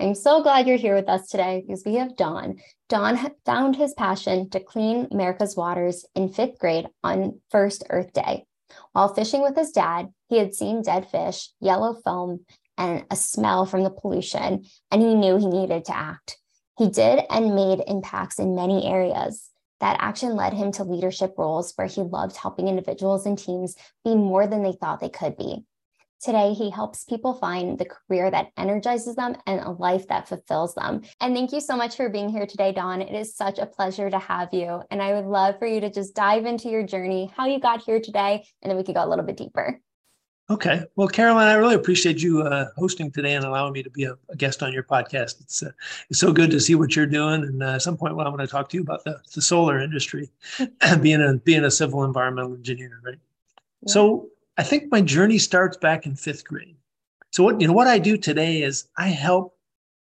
[0.00, 2.56] I'm so glad you're here with us today because we have Don.
[2.88, 8.44] Don found his passion to clean America's waters in fifth grade on First Earth Day.
[8.92, 12.44] While fishing with his dad, he had seen dead fish, yellow foam,
[12.76, 16.38] and a smell from the pollution, and he knew he needed to act.
[16.78, 19.50] He did and made impacts in many areas.
[19.80, 24.14] That action led him to leadership roles where he loved helping individuals and teams be
[24.14, 25.64] more than they thought they could be.
[26.22, 30.72] Today, he helps people find the career that energizes them and a life that fulfills
[30.76, 31.02] them.
[31.20, 33.02] And thank you so much for being here today, Don.
[33.02, 34.82] It is such a pleasure to have you.
[34.92, 37.82] And I would love for you to just dive into your journey, how you got
[37.82, 39.80] here today, and then we could go a little bit deeper.
[40.48, 40.82] Okay.
[40.94, 44.16] Well, Caroline, I really appreciate you uh, hosting today and allowing me to be a,
[44.28, 45.40] a guest on your podcast.
[45.40, 45.70] It's uh,
[46.08, 47.42] it's so good to see what you're doing.
[47.42, 49.42] And uh, at some point, well, I'm going to talk to you about the, the
[49.42, 50.30] solar industry,
[51.00, 53.18] being a being a civil environmental engineer, right?
[53.82, 53.92] Yeah.
[53.92, 56.76] So I think my journey starts back in fifth grade.
[57.30, 59.56] So what you know what I do today is I help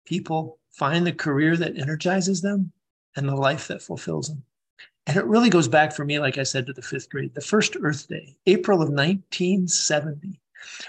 [0.06, 2.72] people find the career that energizes them
[3.16, 4.44] and the life that fulfills them.
[5.08, 7.42] And it really goes back for me, like I said, to the fifth grade, the
[7.42, 10.40] first Earth Day, April of 1970.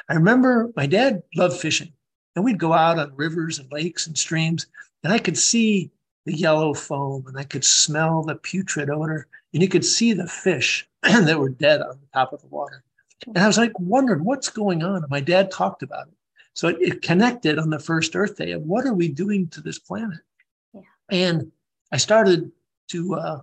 [0.08, 1.92] I remember my dad loved fishing,
[2.34, 4.66] and we'd go out on rivers and lakes and streams,
[5.04, 5.90] and I could see
[6.24, 10.26] the yellow foam and I could smell the putrid odor, and you could see the
[10.26, 12.82] fish that were dead on the top of the water.
[13.26, 14.96] And I was like wondering what's going on.
[14.96, 16.14] And my dad talked about it.
[16.54, 19.60] So it, it connected on the first Earth Day of what are we doing to
[19.60, 20.20] this planet?
[20.72, 20.80] Yeah.
[21.10, 21.52] And
[21.92, 22.50] I started
[22.88, 23.40] to uh,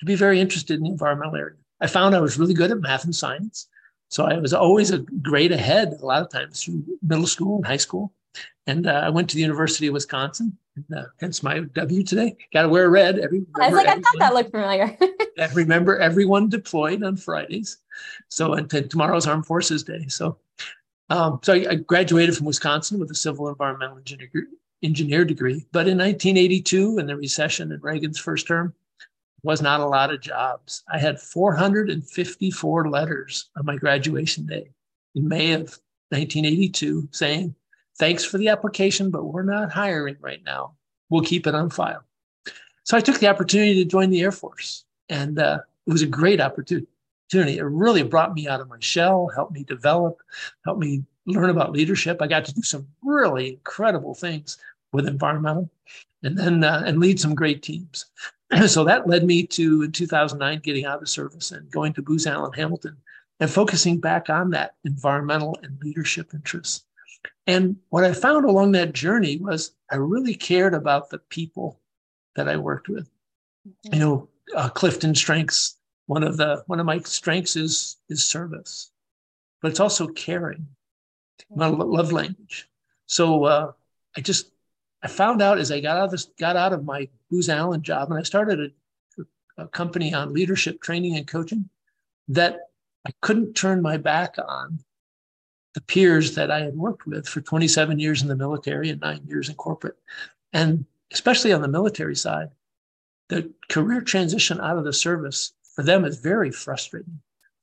[0.00, 1.56] to be very interested in the environmental area.
[1.80, 3.68] I found I was really good at math and science.
[4.08, 7.66] So I was always a grade ahead a lot of times through middle school and
[7.66, 8.12] high school.
[8.66, 12.36] And uh, I went to the University of Wisconsin, and, uh, hence my W today.
[12.52, 13.18] Got to wear red.
[13.18, 14.96] Every, I was like, I thought that looked familiar.
[15.38, 17.78] I remember everyone deployed on Fridays.
[18.28, 20.06] So and tomorrow's Armed Forces Day.
[20.08, 20.38] So,
[21.10, 24.30] um, so I, I, graduated from Wisconsin with a civil environmental engineer,
[24.82, 25.64] engineer degree.
[25.72, 28.74] But in 1982, in the recession in Reagan's first term,
[29.42, 30.82] was not a lot of jobs.
[30.92, 34.70] I had 454 letters on my graduation day
[35.14, 35.78] in May of
[36.10, 37.54] 1982 saying,
[37.98, 40.74] thanks for the application, but we're not hiring right now.
[41.10, 42.02] We'll keep it on file.
[42.84, 46.06] So I took the opportunity to join the Air Force, and uh, it was a
[46.06, 46.86] great opportunity.
[47.32, 50.18] It really brought me out of my shell, helped me develop,
[50.64, 52.22] helped me learn about leadership.
[52.22, 54.58] I got to do some really incredible things
[54.92, 55.70] with environmental,
[56.22, 58.06] and then uh, and lead some great teams.
[58.66, 62.26] so that led me to in 2009 getting out of service and going to Booz
[62.26, 62.96] Allen Hamilton
[63.40, 66.84] and focusing back on that environmental and leadership interests.
[67.46, 71.80] And what I found along that journey was I really cared about the people
[72.34, 73.08] that I worked with.
[73.66, 73.94] Mm-hmm.
[73.94, 75.76] You know, uh, Clifton strengths.
[76.06, 78.90] One of the one of my strengths is is service,
[79.60, 80.66] but it's also caring.
[81.54, 82.68] My love language.
[83.06, 83.72] So uh,
[84.16, 84.50] I just
[85.02, 87.82] I found out as I got out of this, got out of my Booz Allen
[87.82, 88.72] job, and I started
[89.18, 91.68] a, a company on leadership training and coaching,
[92.28, 92.58] that
[93.06, 94.80] I couldn't turn my back on
[95.74, 99.20] the peers that I had worked with for 27 years in the military and nine
[99.28, 99.96] years in corporate.
[100.52, 102.48] And especially on the military side,
[103.28, 107.20] the career transition out of the service for them is very frustrating.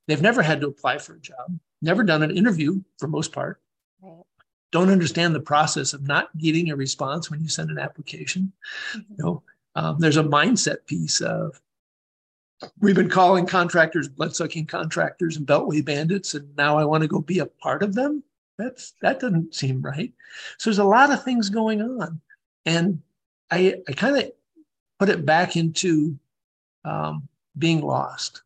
[0.07, 3.59] They've never had to apply for a job, never done an interview for most part,
[4.01, 4.23] right.
[4.71, 8.53] don't understand the process of not getting a response when you send an application.
[8.95, 9.13] Mm-hmm.
[9.17, 9.43] You know,
[9.75, 11.59] um, there's a mindset piece of
[12.79, 17.19] we've been calling contractors bloodsucking contractors and beltway bandits and now i want to go
[17.19, 18.23] be a part of them
[18.57, 20.13] that's that doesn't seem right
[20.57, 22.21] so there's a lot of things going on
[22.65, 23.01] and
[23.51, 24.31] i i kind of
[24.97, 26.17] put it back into
[26.85, 27.27] um,
[27.57, 28.41] being lost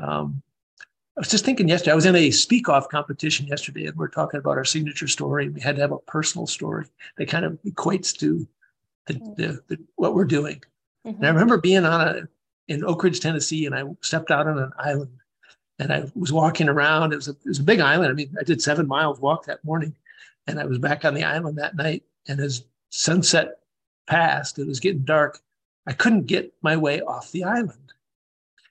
[0.00, 0.42] um,
[1.16, 4.04] i was just thinking yesterday i was in a speak off competition yesterday and we
[4.04, 7.44] are talking about our signature story we had to have a personal story that kind
[7.44, 8.46] of equates to
[9.06, 10.62] the, the, the, what we're doing.
[11.06, 11.16] Mm-hmm.
[11.16, 12.28] And I remember being on a
[12.68, 15.10] in Oak Ridge, Tennessee, and I stepped out on an island
[15.80, 17.12] and I was walking around.
[17.12, 18.10] It was a, it was a big island.
[18.10, 19.94] I mean, I did seven miles walk that morning,
[20.46, 22.04] and I was back on the island that night.
[22.28, 23.58] And as sunset
[24.06, 25.40] passed, it was getting dark.
[25.86, 27.92] I couldn't get my way off the island,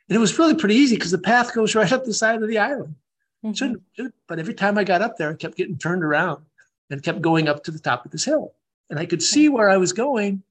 [0.07, 2.47] and it was really pretty easy because the path goes right up the side of
[2.47, 2.95] the island.
[3.44, 3.53] Mm-hmm.
[3.53, 6.44] Shouldn't, but every time I got up there, I kept getting turned around
[6.89, 8.53] and kept going up to the top of this hill,
[8.89, 10.44] and I could see where I was going,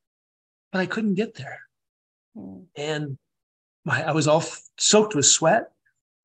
[0.73, 1.61] but I couldn't get there.
[2.37, 2.63] Mm-hmm.
[2.77, 3.19] And
[3.85, 4.45] my, I was all
[4.77, 5.73] soaked with sweat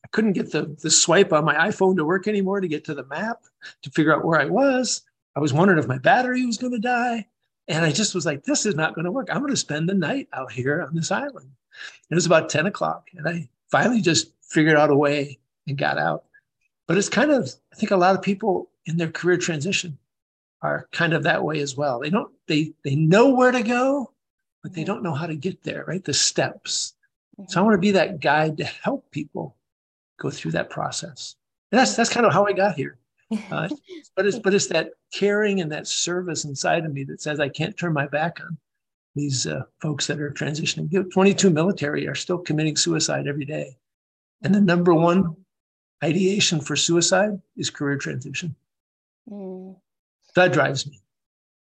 [0.03, 2.94] I couldn't get the, the swipe on my iPhone to work anymore to get to
[2.94, 3.39] the map
[3.83, 5.01] to figure out where I was.
[5.35, 7.27] I was wondering if my battery was going to die.
[7.68, 9.30] And I just was like, this is not going to work.
[9.31, 11.50] I'm going to spend the night out here on this island.
[12.10, 13.10] It was about 10 o'clock.
[13.15, 16.25] And I finally just figured out a way and got out.
[16.88, 19.98] But it's kind of, I think a lot of people in their career transition
[20.62, 22.00] are kind of that way as well.
[22.00, 24.12] They don't, they, they know where to go,
[24.62, 26.04] but they don't know how to get there, right?
[26.04, 26.94] The steps.
[27.48, 29.56] So I want to be that guide to help people
[30.19, 31.36] go through that process.
[31.71, 32.98] And that's that's kind of how I got here.
[33.52, 33.70] Uh,
[34.16, 37.50] but it's but it's that caring and that service inside of me that says I
[37.50, 38.58] can't turn my back on
[39.16, 41.12] these uh, folks that are transitioning.
[41.12, 43.78] 22 military are still committing suicide every day,
[44.42, 45.36] and the number one
[46.04, 48.56] ideation for suicide is career transition.
[49.30, 49.76] Mm.
[50.36, 51.00] That drives me.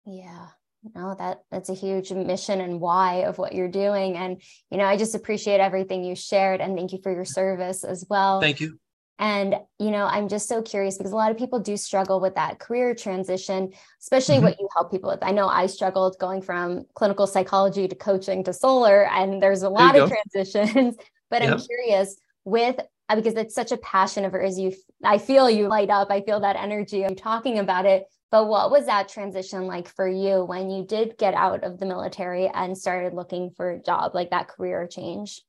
[0.05, 0.49] Yeah
[0.95, 4.41] no that that's a huge mission and why of what you're doing and
[4.71, 8.05] you know i just appreciate everything you shared and thank you for your service as
[8.09, 8.79] well thank you
[9.19, 12.35] and you know i'm just so curious because a lot of people do struggle with
[12.35, 14.45] that career transition especially mm-hmm.
[14.45, 18.45] what you help people with i know i struggled going from clinical psychology to coaching
[18.45, 20.17] to solar and there's a lot of go.
[20.17, 20.97] transitions
[21.31, 21.53] but yep.
[21.53, 22.79] i'm curious with
[23.09, 24.73] uh, because it's such a passion of yours you
[25.05, 28.71] i feel you light up i feel that energy of talking about it but what
[28.71, 32.77] was that transition like for you when you did get out of the military and
[32.77, 35.41] started looking for a job, like that career change?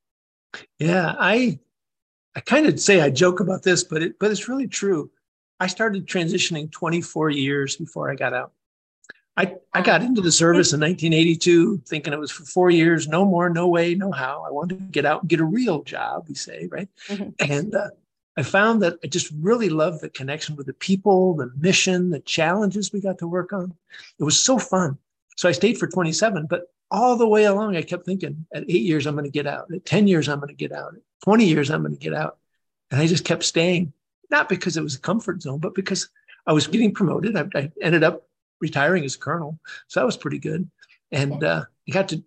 [0.78, 1.58] Yeah, I
[2.36, 5.10] I kind of say I joke about this, but it but it's really true.
[5.58, 8.52] I started transitioning 24 years before I got out.
[9.36, 13.24] I, I got into the service in 1982 thinking it was for four years, no
[13.24, 14.44] more, no way, no how.
[14.46, 16.88] I wanted to get out and get a real job, we say, right?
[17.08, 17.30] Mm-hmm.
[17.38, 17.88] And uh,
[18.36, 22.20] I found that I just really loved the connection with the people, the mission, the
[22.20, 23.74] challenges we got to work on.
[24.18, 24.98] It was so fun.
[25.36, 28.82] So I stayed for 27, but all the way along, I kept thinking at eight
[28.82, 29.72] years, I'm going to get out.
[29.72, 30.94] At 10 years, I'm going to get out.
[30.94, 32.38] At 20 years, I'm going to get out.
[32.90, 33.92] And I just kept staying,
[34.30, 36.08] not because it was a comfort zone, but because
[36.46, 37.36] I was getting promoted.
[37.36, 38.26] I, I ended up
[38.60, 39.58] retiring as a colonel.
[39.88, 40.68] So that was pretty good.
[41.12, 42.22] And uh, I got to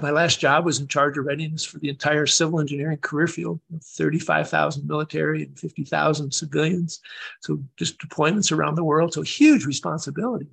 [0.00, 3.60] my last job was in charge of readiness for the entire civil engineering career field
[3.82, 7.00] 35,000 military and 50,000 civilians.
[7.40, 9.12] So just deployments around the world.
[9.12, 10.46] So huge responsibility.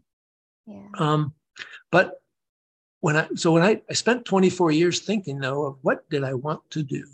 [0.66, 0.82] Yeah.
[0.98, 1.34] Um,
[1.92, 2.22] but
[3.02, 6.34] when I, so when I, I spent 24 years thinking though of what did I
[6.34, 7.06] want to do?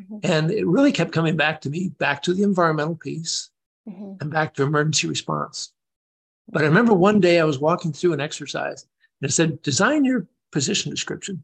[0.00, 0.18] Mm-hmm.
[0.22, 3.50] And it really kept coming back to me, back to the environmental piece
[3.88, 4.14] mm-hmm.
[4.20, 5.72] and back to emergency response.
[6.48, 8.86] But I remember one day I was walking through an exercise
[9.20, 11.42] and it said, design your position description.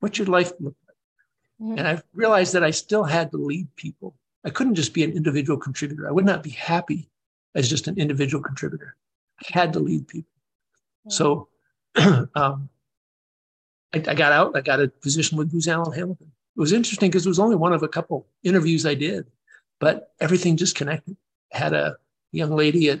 [0.00, 0.96] What's your life look like?
[1.60, 1.78] Mm-hmm.
[1.78, 4.14] And I realized that I still had to lead people.
[4.44, 6.06] I couldn't just be an individual contributor.
[6.08, 7.08] I would not be happy
[7.54, 8.96] as just an individual contributor.
[9.40, 10.30] I had to lead people.
[11.08, 11.10] Mm-hmm.
[11.10, 11.48] So
[12.34, 12.68] um,
[13.94, 14.56] I, I, got out.
[14.56, 16.30] I got a position with Booz Allen Hamilton.
[16.56, 19.26] It was interesting because it was only one of a couple interviews I did,
[19.78, 21.16] but everything just connected.
[21.52, 21.96] Had a
[22.32, 23.00] young lady at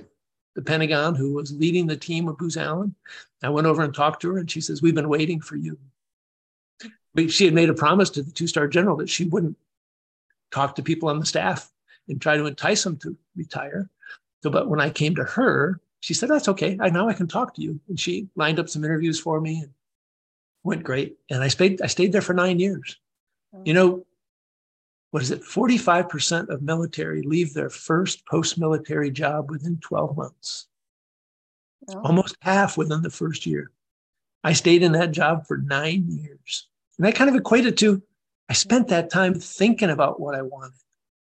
[0.54, 2.94] the Pentagon who was leading the team of Booz Allen.
[3.42, 5.78] I went over and talked to her, and she says, We've been waiting for you.
[7.28, 9.56] She had made a promise to the two star general that she wouldn't
[10.50, 11.72] talk to people on the staff
[12.08, 13.88] and try to entice them to retire.
[14.42, 16.76] So, but when I came to her, she said, That's okay.
[16.80, 17.80] I now I can talk to you.
[17.88, 19.70] And she lined up some interviews for me and
[20.62, 21.16] went great.
[21.30, 22.98] And I stayed, I stayed there for nine years.
[23.64, 24.06] You know,
[25.10, 25.42] what is it?
[25.42, 30.66] 45% of military leave their first post military job within 12 months,
[31.88, 32.00] oh.
[32.00, 33.70] almost half within the first year.
[34.44, 36.68] I stayed in that job for nine years.
[36.98, 38.02] And I kind of equated to
[38.48, 40.78] I spent that time thinking about what I wanted.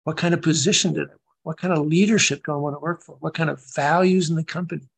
[0.03, 1.21] What kind of position did I want?
[1.43, 3.15] What kind of leadership do I want to work for?
[3.19, 4.89] What kind of values in the company?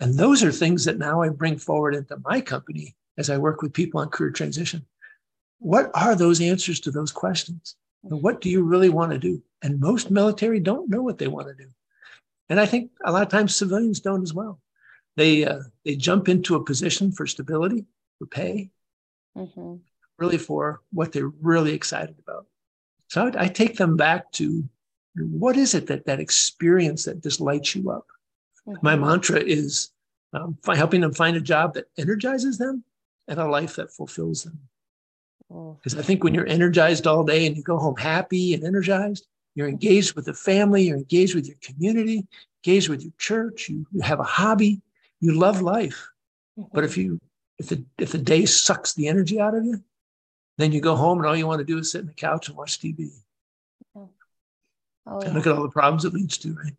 [0.00, 3.62] And those are things that now I bring forward into my company as I work
[3.62, 4.86] with people on career transition.
[5.58, 7.76] What are those answers to those questions?
[8.02, 9.42] what do you really want to do?
[9.62, 11.68] And most military don't know what they want to do.
[12.48, 14.60] And I think a lot of times civilians don't as well.
[15.16, 17.84] They uh, they jump into a position for stability,
[18.18, 18.70] for pay,
[19.36, 19.74] mm-hmm.
[20.16, 22.46] really for what they're really excited about.
[23.08, 24.64] So I, I, take them back to
[25.16, 28.06] what is it that that experience that just lights you up.
[28.66, 28.78] Mm-hmm.
[28.86, 29.90] My mantra is
[30.32, 32.84] um, helping them find a job that energizes them
[33.26, 34.58] and a life that fulfills them.
[35.50, 35.74] Oh.
[35.74, 39.26] Because I think when you're energized all day and you go home happy and energized,
[39.54, 42.26] you're engaged with the family, you're engaged with your community,
[42.64, 44.80] engaged with your church, you, you have a hobby,
[45.20, 46.08] you love life.
[46.72, 47.20] But if you
[47.58, 49.82] if the if the day sucks the energy out of you,
[50.58, 52.48] then you go home and all you want to do is sit on the couch
[52.48, 53.10] and watch TV.
[53.96, 55.20] Oh.
[55.20, 56.74] And look at all the problems it leads to, right?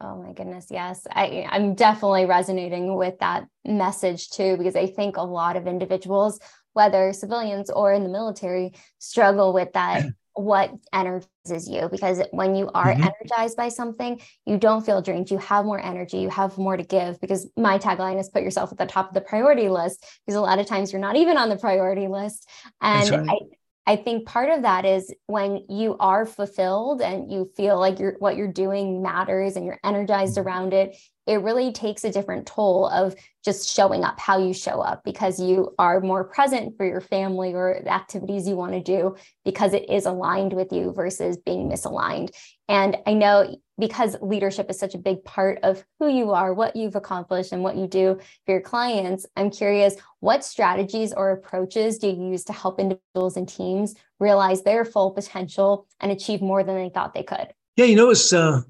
[0.00, 1.06] Oh my goodness, yes.
[1.10, 6.40] I, I'm definitely resonating with that message too, because I think a lot of individuals,
[6.74, 10.04] whether civilians or in the military, struggle with that
[10.34, 11.88] what energizes you.
[11.90, 13.04] Because when you are mm-hmm.
[13.04, 15.30] energized by something you don't feel drained.
[15.30, 16.18] You have more energy.
[16.18, 17.20] You have more to give.
[17.20, 20.04] Because my tagline is put yourself at the top of the priority list.
[20.26, 22.48] Because a lot of times you're not even on the priority list.
[22.80, 23.42] And right.
[23.86, 28.16] I, think part of that is when you are fulfilled and you feel like you're
[28.18, 30.46] what you're doing matters and you're energized mm-hmm.
[30.46, 33.14] around it, it really takes a different toll of
[33.44, 37.54] just showing up how you show up because you are more present for your family
[37.54, 41.68] or the activities you want to do because it is aligned with you versus being
[41.68, 42.30] misaligned.
[42.68, 46.76] And I know because leadership is such a big part of who you are, what
[46.76, 51.98] you've accomplished, and what you do for your clients, I'm curious what strategies or approaches
[51.98, 56.64] do you use to help individuals and teams realize their full potential and achieve more
[56.64, 57.52] than they thought they could?
[57.76, 58.62] Yeah, you know, it's uh,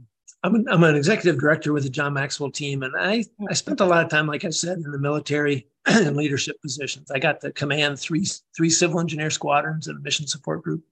[0.43, 3.81] I'm an, I'm an executive director with the John Maxwell team, and I I spent
[3.81, 7.13] a lot of time, like I said, in the military and leadership positions.
[7.13, 10.83] I got to command three three civil engineer squadrons and a mission support group.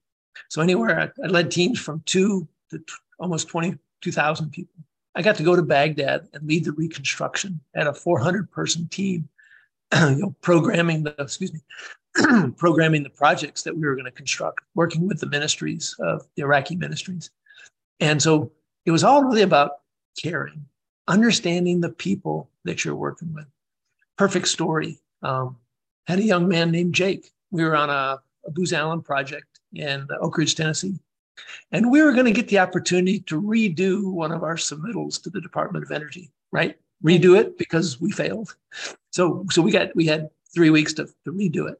[0.47, 2.85] So anywhere I, I led teams from two to t-
[3.19, 4.73] almost 22,000 people.
[5.15, 9.29] I got to go to Baghdad and lead the reconstruction at a 400 person team,
[9.93, 11.61] you know, programming the excuse me,
[12.57, 16.43] programming the projects that we were going to construct, working with the ministries of the
[16.43, 17.29] Iraqi ministries,
[17.99, 18.51] and so
[18.85, 19.71] it was all really about
[20.21, 20.65] caring,
[21.07, 23.45] understanding the people that you're working with.
[24.17, 24.99] Perfect story.
[25.21, 25.57] Um,
[26.07, 27.31] had a young man named Jake.
[27.51, 30.99] We were on a, a Booz Allen project in Oak Ridge, Tennessee.
[31.71, 35.29] And we were going to get the opportunity to redo one of our submittals to
[35.29, 36.77] the Department of Energy, right?
[37.03, 38.55] Redo it because we failed.
[39.11, 41.79] So, so we got we had three weeks to, to redo it.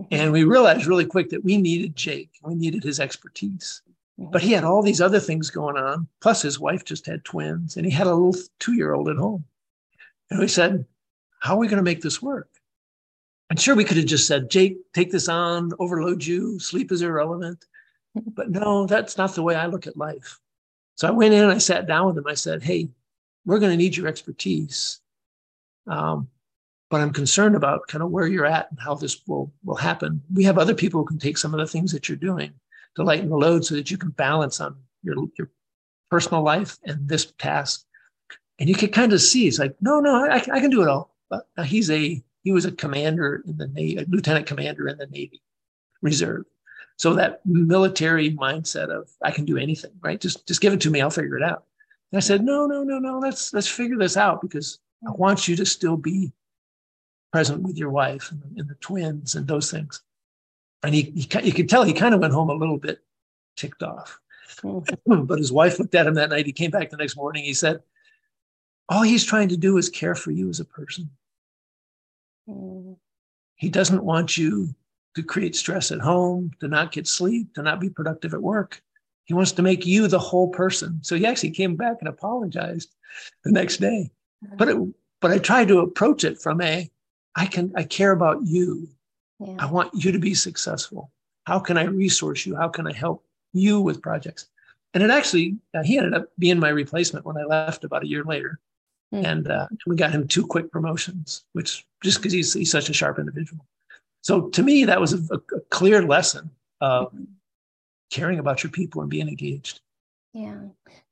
[0.00, 0.14] Mm-hmm.
[0.14, 2.30] And we realized really quick that we needed Jake.
[2.42, 3.82] We needed his expertise.
[4.20, 4.30] Mm-hmm.
[4.32, 6.06] But he had all these other things going on.
[6.20, 9.16] Plus, his wife just had twins, and he had a little two year old at
[9.16, 9.44] home.
[10.30, 10.84] And we said,
[11.40, 12.48] How are we going to make this work?
[13.48, 17.02] And sure, we could have just said, Jake, take this on, overload you, sleep is
[17.02, 17.64] irrelevant.
[18.16, 18.30] Mm-hmm.
[18.34, 20.38] But no, that's not the way I look at life.
[20.94, 22.26] So I went in and I sat down with him.
[22.26, 22.88] I said, Hey,
[23.44, 25.00] we're going to need your expertise.
[25.86, 26.28] Um,
[26.90, 30.22] but I'm concerned about kind of where you're at and how this will, will happen.
[30.34, 32.52] We have other people who can take some of the things that you're doing
[32.96, 35.50] to lighten the load so that you can balance on your, your
[36.10, 37.84] personal life and this task.
[38.58, 40.88] And you can kind of see, it's like, no, no, I, I can do it
[40.88, 41.14] all.
[41.30, 45.40] But he's a, he was a commander in the Navy, lieutenant commander in the Navy
[46.02, 46.44] Reserve.
[46.96, 50.20] So that military mindset of I can do anything, right?
[50.20, 51.64] Just just give it to me, I'll figure it out.
[52.12, 55.48] And I said, no, no, no, no, let's let's figure this out because I want
[55.48, 56.32] you to still be
[57.32, 60.02] present with your wife and, and the twins and those things
[60.82, 63.00] and he, he you could tell he kind of went home a little bit
[63.56, 64.18] ticked off.
[64.62, 65.22] Mm-hmm.
[65.24, 66.46] but his wife looked at him that night.
[66.46, 67.44] He came back the next morning.
[67.44, 67.80] He said,
[68.88, 71.10] "All he's trying to do is care for you as a person.
[72.48, 72.94] Mm-hmm.
[73.56, 74.74] He doesn't want you
[75.16, 78.82] to create stress at home, to not get sleep, to not be productive at work.
[79.30, 82.92] He wants to make you the whole person." So he actually came back and apologized
[83.44, 84.10] the next day.
[84.56, 84.76] But it,
[85.20, 86.90] but I tried to approach it from a,
[87.36, 88.88] I can I care about you
[89.40, 89.56] yeah.
[89.58, 91.10] I want you to be successful.
[91.44, 92.54] How can I resource you?
[92.56, 94.46] How can I help you with projects?
[94.92, 98.08] And it actually, uh, he ended up being my replacement when I left about a
[98.08, 98.58] year later.
[99.14, 99.24] Mm.
[99.24, 102.92] And uh, we got him two quick promotions, which just because he's, he's such a
[102.92, 103.64] sharp individual.
[104.22, 107.12] So to me, that was a, a clear lesson of.
[108.10, 109.80] Caring about your people and being engaged.
[110.32, 110.60] Yeah,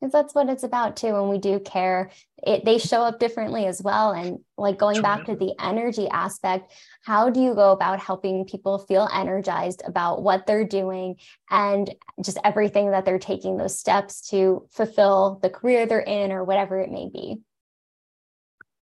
[0.01, 1.13] because that's what it's about too.
[1.13, 2.11] When we do care,
[2.47, 4.13] it they show up differently as well.
[4.13, 8.79] And like going back to the energy aspect, how do you go about helping people
[8.79, 11.17] feel energized about what they're doing
[11.51, 11.93] and
[12.25, 16.81] just everything that they're taking those steps to fulfill the career they're in or whatever
[16.81, 17.39] it may be?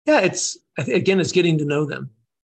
[0.08, 2.10] Yeah, it's again, it's getting to know them.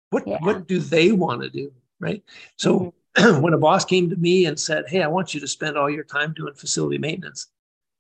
[0.10, 0.38] What yeah.
[0.40, 2.24] what do they want to do, right?
[2.56, 2.80] So.
[2.80, 2.90] Mm-hmm.
[3.42, 5.90] when a boss came to me and said, Hey, I want you to spend all
[5.90, 7.48] your time doing facility maintenance,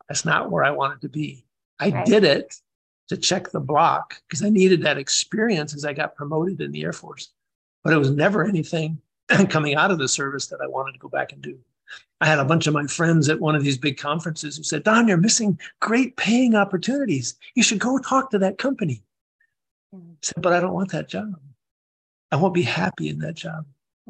[0.07, 1.45] that's not where I wanted to be.
[1.79, 2.05] I right.
[2.05, 2.55] did it
[3.09, 6.83] to check the block because I needed that experience as I got promoted in the
[6.83, 7.29] Air Force.
[7.83, 8.99] But it was never anything
[9.49, 11.57] coming out of the service that I wanted to go back and do.
[12.21, 14.83] I had a bunch of my friends at one of these big conferences who said,
[14.83, 17.35] Don, you're missing great paying opportunities.
[17.55, 19.03] You should go talk to that company.
[19.93, 21.39] I said, but I don't want that job.
[22.31, 23.65] I won't be happy in that job.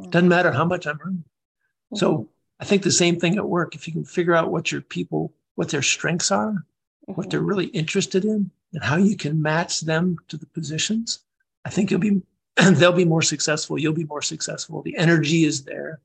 [0.09, 1.23] Doesn't matter how much I'm earning.
[1.23, 1.97] Mm-hmm.
[1.97, 3.75] So I think the same thing at work.
[3.75, 7.13] If you can figure out what your people, what their strengths are, mm-hmm.
[7.13, 11.19] what they're really interested in, and how you can match them to the positions,
[11.65, 12.21] I think you'll be
[12.73, 13.79] they'll be more successful.
[13.79, 14.81] You'll be more successful.
[14.81, 16.00] The energy is there.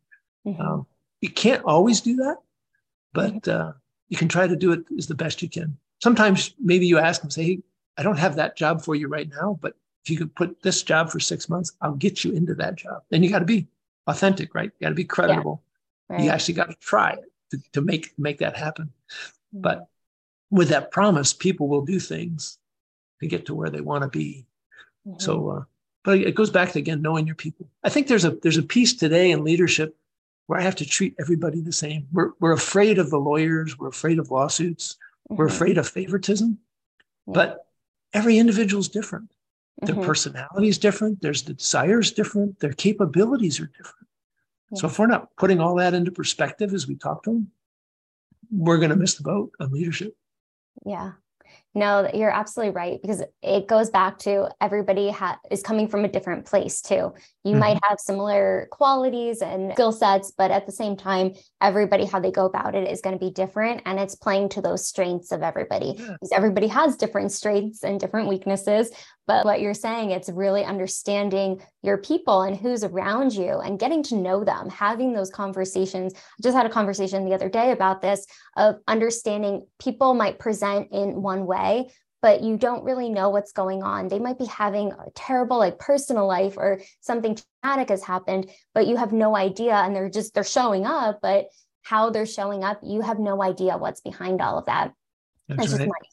[0.47, 0.61] Mm-hmm.
[0.61, 0.87] Um,
[1.21, 2.37] you can't always do that,
[3.13, 3.69] but mm-hmm.
[3.69, 3.73] uh,
[4.09, 5.77] you can try to do it as the best you can.
[6.03, 7.59] Sometimes maybe you ask them, say, hey,
[7.97, 10.83] I don't have that job for you right now, but if you could put this
[10.83, 13.03] job for six months, I'll get you into that job.
[13.11, 13.67] Then you got to be
[14.09, 14.71] authentic, right?
[14.79, 15.63] You got to be credible.
[16.11, 16.25] Yeah, right.
[16.25, 17.17] You actually got to try
[17.51, 18.87] to, to make make that happen.
[19.55, 19.61] Mm-hmm.
[19.61, 19.87] But
[20.51, 22.59] with that promise, people will do things
[23.21, 24.47] to get to where they want to be.
[25.07, 25.21] Mm-hmm.
[25.21, 25.65] So, uh,
[26.05, 27.69] but it goes back to again knowing your people.
[27.85, 29.97] I think there's a there's a piece today in leadership
[30.47, 32.09] where I have to treat everybody the same.
[32.11, 33.79] We're we're afraid of the lawyers.
[33.79, 34.95] We're afraid of lawsuits.
[34.95, 35.37] Mm-hmm.
[35.37, 36.59] We're afraid of favoritism.
[37.27, 37.33] Yeah.
[37.35, 37.67] But
[38.15, 39.31] every individual is different.
[39.83, 40.05] Their mm-hmm.
[40.05, 41.21] personality is different.
[41.21, 42.59] There's the desires different.
[42.59, 44.09] Their capabilities are different.
[44.73, 44.81] Yeah.
[44.81, 47.51] So if we're not putting all that into perspective as we talk to them,
[48.51, 50.17] we're going to miss the boat on leadership.
[50.85, 51.13] Yeah.
[51.75, 56.09] No, you're absolutely right because it goes back to everybody ha- is coming from a
[56.09, 57.15] different place too.
[57.49, 57.61] You mm-hmm.
[57.61, 62.31] might have similar qualities and skill sets, but at the same time, everybody how they
[62.31, 65.43] go about it is going to be different, and it's playing to those strengths of
[65.43, 66.13] everybody yeah.
[66.13, 68.91] because everybody has different strengths and different weaknesses.
[69.27, 74.03] But what you're saying, it's really understanding your people and who's around you and getting
[74.05, 76.15] to know them, having those conversations.
[76.15, 78.27] I just had a conversation the other day about this
[78.57, 81.91] of understanding people might present in one way,
[82.21, 84.09] but you don't really know what's going on.
[84.09, 88.87] They might be having a terrible like personal life or something traumatic has happened, but
[88.87, 91.47] you have no idea and they're just they're showing up, but
[91.83, 94.93] how they're showing up, you have no idea what's behind all of that.
[95.49, 95.79] That's, That's right.
[95.79, 96.09] just my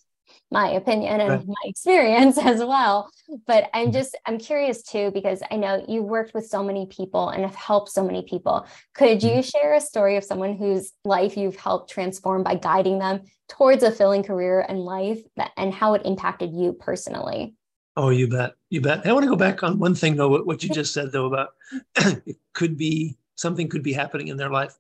[0.56, 3.10] my opinion and my experience as well.
[3.46, 3.94] But i'm mm-hmm.
[3.94, 7.56] just i'm curious too because i know you worked with so many people and have
[7.56, 8.66] helped so many people.
[8.94, 9.42] Could you mm-hmm.
[9.42, 13.92] share a story of someone whose life you've helped transform by guiding them towards a
[13.92, 17.56] filling career and life that, and how it impacted you personally?
[17.98, 18.54] Oh you bet.
[18.70, 19.06] You bet.
[19.06, 21.50] I want to go back on one thing though what you just said though about
[22.26, 24.76] it could be something could be happening in their life.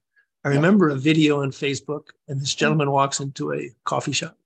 [0.45, 2.59] I remember a video on facebook and this mm-hmm.
[2.59, 4.37] gentleman walks into a coffee shop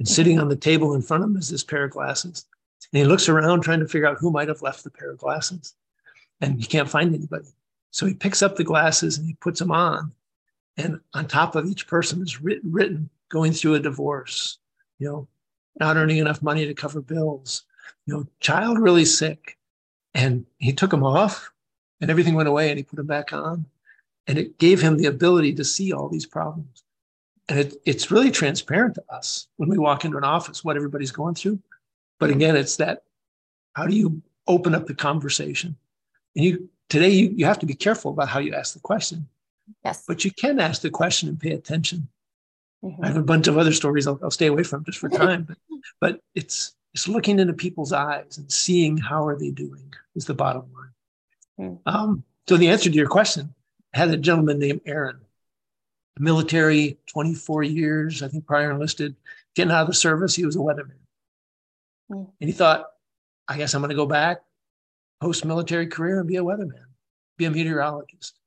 [0.00, 2.46] and sitting on the table in front of him is this pair of glasses.
[2.90, 5.18] And he looks around trying to figure out who might have left the pair of
[5.18, 5.74] glasses.
[6.40, 7.48] And he can't find anybody.
[7.90, 10.12] So he picks up the glasses and he puts them on.
[10.78, 14.58] And on top of each person is written, written going through a divorce,
[14.98, 15.28] you know,
[15.78, 17.64] not earning enough money to cover bills,
[18.06, 19.58] you know, child really sick.
[20.14, 21.52] And he took them off
[22.00, 23.66] and everything went away and he put them back on.
[24.26, 26.84] And it gave him the ability to see all these problems
[27.50, 31.10] and it, it's really transparent to us when we walk into an office what everybody's
[31.10, 31.58] going through.
[32.18, 33.02] But again it's that
[33.74, 35.76] how do you open up the conversation?
[36.36, 39.28] And you today you, you have to be careful about how you ask the question.
[39.84, 40.04] Yes.
[40.06, 42.08] But you can ask the question and pay attention.
[42.82, 43.04] Mm-hmm.
[43.04, 45.44] i have a bunch of other stories i'll, I'll stay away from just for time
[45.46, 45.58] but
[46.00, 50.32] but it's it's looking into people's eyes and seeing how are they doing is the
[50.32, 51.68] bottom line.
[51.68, 51.78] Mm.
[51.84, 53.54] um, so the answer to your question
[53.94, 55.20] I had a gentleman named aaron
[56.20, 59.16] military, 24 years, I think prior enlisted,
[59.54, 60.98] getting out of the service, he was a weatherman.
[62.10, 62.30] Mm.
[62.40, 62.86] And he thought,
[63.48, 64.42] I guess I'm going to go back
[65.20, 66.84] post military career and be a weatherman,
[67.36, 68.38] be a meteorologist.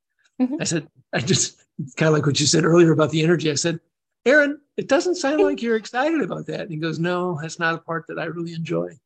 [0.42, 0.56] Mm-hmm.
[0.60, 1.64] I said, I just
[1.96, 3.52] kind of like what you said earlier about the energy.
[3.52, 3.80] I said,
[4.26, 6.62] Aaron, it doesn't sound like you're excited about that.
[6.62, 8.98] And he goes, No, that's not a part that I really enjoy.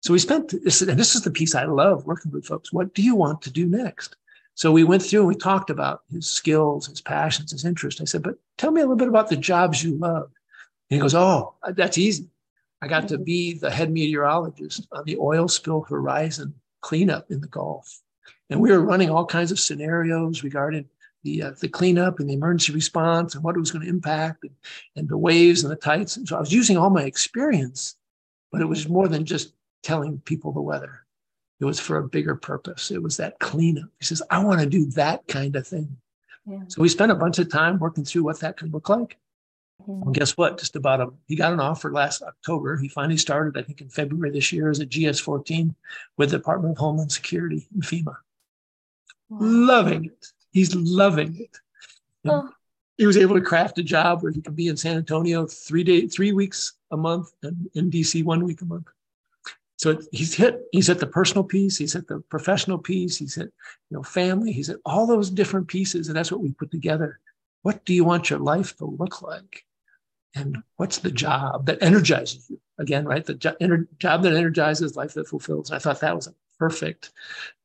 [0.00, 2.72] So we spent this, and this is the piece I love working with folks.
[2.72, 4.16] What do you want to do next?
[4.54, 8.00] So we went through and we talked about his skills, his passions, his interests.
[8.00, 10.30] I said, but tell me a little bit about the jobs you love.
[10.90, 12.28] And he goes, oh, that's easy.
[12.80, 17.48] I got to be the head meteorologist on the oil spill horizon cleanup in the
[17.48, 18.00] Gulf.
[18.50, 20.86] And we were running all kinds of scenarios regarding
[21.22, 24.44] the, uh, the cleanup and the emergency response and what it was going to impact
[24.44, 24.52] and,
[24.94, 26.16] and the waves and the tides.
[26.16, 27.96] And so I was using all my experience,
[28.52, 31.03] but it was more than just telling people the weather.
[31.64, 32.90] It was for a bigger purpose.
[32.90, 33.88] It was that cleanup.
[33.98, 35.96] He says, I want to do that kind of thing.
[36.44, 36.60] Yeah.
[36.68, 39.16] So we spent a bunch of time working through what that could look like.
[39.80, 40.00] Mm-hmm.
[40.02, 40.58] Well, guess what?
[40.58, 42.76] Just about a, he got an offer last October.
[42.76, 45.74] He finally started, I think, in February this year as a GS 14
[46.18, 48.16] with the Department of Homeland Security in FEMA.
[49.30, 49.38] Wow.
[49.40, 50.26] Loving it.
[50.52, 51.56] He's loving it.
[52.26, 52.50] Oh.
[52.98, 55.82] He was able to craft a job where he could be in San Antonio three
[55.82, 58.88] days, three weeks a month, and in DC one week a month.
[59.84, 63.52] So he's hit, he's hit the personal piece, he's hit the professional piece, he's hit,
[63.90, 66.08] you know, family, he's hit all those different pieces.
[66.08, 67.20] And that's what we put together.
[67.60, 69.62] What do you want your life to look like?
[70.34, 72.58] And what's the job that energizes you?
[72.78, 73.26] Again, right?
[73.26, 73.56] The jo-
[73.98, 75.70] job that energizes, life that fulfills.
[75.70, 77.12] I thought that was a perfect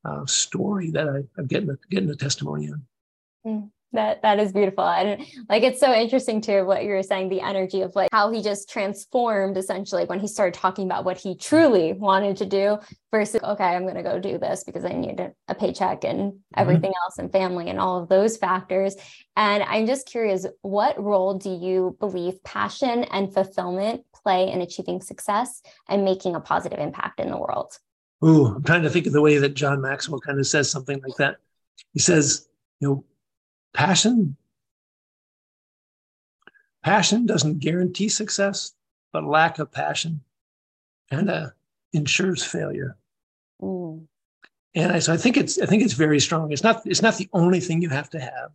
[0.04, 2.86] uh, story that I, am getting a, getting a testimony on.
[3.48, 7.28] Mm that that is beautiful and like it's so interesting too what you were saying
[7.30, 11.18] the energy of like how he just transformed essentially when he started talking about what
[11.18, 12.78] he truly wanted to do
[13.12, 16.20] versus okay i'm going to go do this because i need a, a paycheck and
[16.20, 16.38] mm-hmm.
[16.56, 17.04] everything mm-hmm.
[17.04, 18.96] else and family and all of those factors
[19.36, 25.02] and i'm just curious what role do you believe passion and fulfillment play in achieving
[25.02, 27.78] success and making a positive impact in the world
[28.24, 31.02] Ooh, i'm trying to think of the way that john maxwell kind of says something
[31.02, 31.38] like that
[31.94, 32.48] he says
[32.80, 33.04] you know
[33.74, 34.36] Passion,
[36.84, 38.74] passion doesn't guarantee success,
[39.14, 40.22] but lack of passion
[41.12, 41.52] kind of
[41.94, 42.98] ensures failure.
[43.62, 44.06] Mm.
[44.76, 46.52] And I, so I think it's I think it's very strong.
[46.52, 48.52] It's not it's not the only thing you have to have,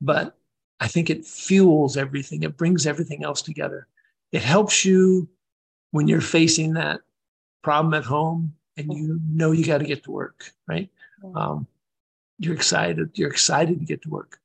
[0.00, 0.36] but
[0.80, 2.42] I think it fuels everything.
[2.42, 3.86] It brings everything else together.
[4.32, 5.28] It helps you
[5.90, 7.00] when you're facing that
[7.62, 10.90] problem at home and you know you got to get to work, right?
[11.34, 11.66] Um,
[12.38, 14.40] you're excited you're excited to get to work.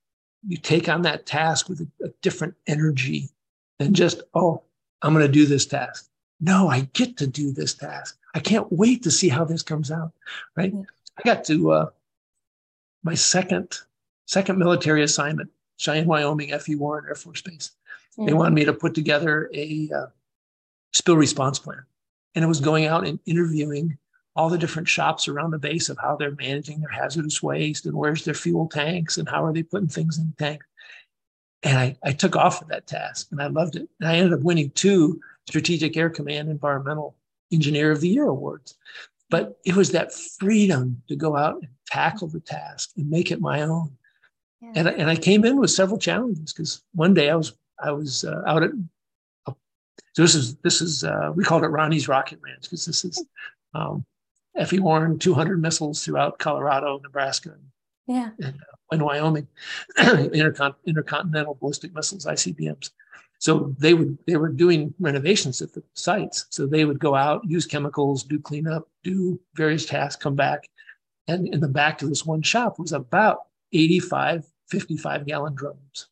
[0.47, 3.30] You take on that task with a, a different energy
[3.78, 4.63] than just oh
[5.02, 6.10] i'm going to do this task.
[6.39, 8.17] No i get to do this task.
[8.36, 10.12] I can't wait to see how this comes out
[10.56, 10.73] right?
[11.17, 11.89] I got to uh,
[13.04, 13.78] my second
[14.25, 17.71] second military assignment cheyenne wyoming fe warren air force base.
[18.17, 20.06] They wanted me to put together a uh,
[20.91, 21.84] spill response plan.
[22.36, 23.97] And it was going out and interviewing
[24.36, 27.96] all the different shops around the base of how they're managing their hazardous waste and
[27.96, 30.62] where's their fuel tanks and how are they putting things in the tank.
[31.63, 33.89] And I, I took off with that task and I loved it.
[34.00, 37.15] And I ended up winning two Strategic Air Command Environmental
[37.52, 38.76] Engineer of the Year awards.
[39.30, 43.42] But it was that freedom to go out and tackle the task and make it
[43.42, 43.92] my own.
[44.62, 44.72] Yeah.
[44.76, 47.92] And, I, and I came in with several challenges because one day I was I
[47.92, 48.72] was uh, out at
[50.13, 53.24] so this is this is uh, we called it Ronnie's Rocket Ranch because this is
[53.74, 54.06] um,
[54.65, 57.56] FE Warren 200 missiles throughout Colorado, Nebraska,
[58.08, 59.48] yeah, and, uh, and Wyoming,
[59.98, 62.91] intercon- intercontinental ballistic missiles (ICBMs).
[63.39, 66.45] So they would they were doing renovations at the sites.
[66.50, 70.69] So they would go out, use chemicals, do cleanup, do various tasks, come back,
[71.28, 76.08] and in the back of this one shop was about 85 55 gallon drums,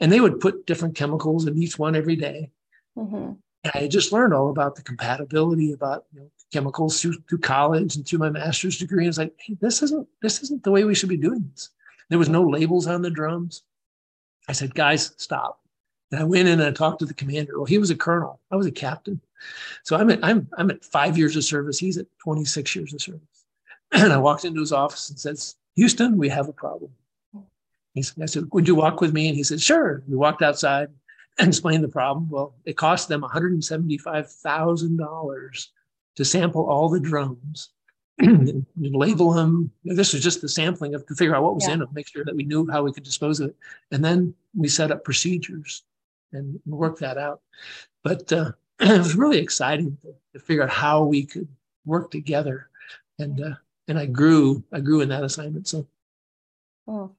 [0.00, 2.50] and they would put different chemicals in each one every day.
[2.96, 3.32] Mm-hmm.
[3.64, 7.96] And I just learned all about the compatibility about you know, chemicals through, through college
[7.96, 9.04] and through my master's degree.
[9.04, 11.70] And it's like, hey, this isn't this isn't the way we should be doing this.
[12.08, 13.62] There was no labels on the drums.
[14.48, 15.60] I said, guys, stop.
[16.10, 17.58] And I went in and I talked to the commander.
[17.58, 18.40] Well, he was a colonel.
[18.50, 19.20] I was a captain.
[19.82, 21.78] So I'm at I'm I'm at five years of service.
[21.78, 23.20] He's at 26 years of service.
[23.92, 26.90] And I walked into his office and says, Houston, we have a problem.
[27.94, 29.28] He said, I said, would you walk with me?
[29.28, 30.02] And he said, sure.
[30.06, 30.88] We walked outside
[31.38, 32.28] and explained the problem.
[32.28, 35.66] Well, it cost them $175,000
[36.18, 37.70] to sample all the drums
[38.18, 39.70] and label them.
[39.84, 41.74] This was just the sampling of to figure out what was yeah.
[41.74, 43.56] in them, make sure that we knew how we could dispose of it.
[43.92, 45.84] And then we set up procedures
[46.32, 47.40] and work that out.
[48.02, 48.50] But uh,
[48.80, 51.46] it was really exciting to, to, figure out how we could
[51.84, 52.68] work together.
[53.20, 53.54] And uh,
[53.86, 55.68] and I grew, I grew in that assignment.
[55.68, 55.86] So
[56.88, 57.12] oh,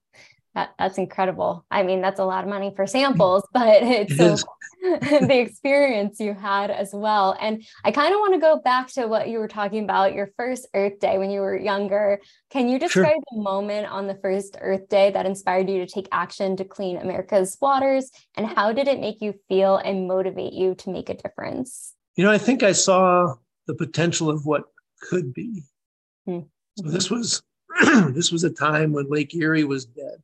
[0.60, 1.66] that, that's incredible.
[1.72, 4.46] I mean, that's a lot of money for samples, but it's it so
[4.82, 7.38] the experience you had as well.
[7.40, 10.32] And I kind of want to go back to what you were talking about your
[10.36, 12.20] first Earth Day when you were younger.
[12.50, 13.24] Can you describe sure.
[13.32, 16.98] the moment on the first Earth Day that inspired you to take action to clean
[16.98, 18.12] America's waters?
[18.36, 21.94] And how did it make you feel and motivate you to make a difference?
[22.16, 23.36] You know, I think I saw
[23.68, 24.64] the potential of what
[25.02, 25.64] could be.
[26.28, 26.48] Mm-hmm.
[26.84, 27.42] So this was
[28.10, 30.22] this was a time when Lake Erie was dead